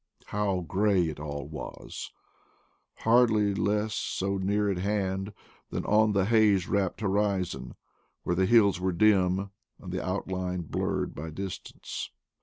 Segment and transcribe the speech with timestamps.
[0.25, 2.09] How gray it all was!
[3.01, 5.31] hardly less so near at hand
[5.69, 7.75] than on the haze wrapped horizon,
[8.23, 12.09] where the hills were dim and the outline blurred by distance.